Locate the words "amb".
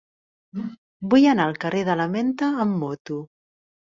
2.65-2.81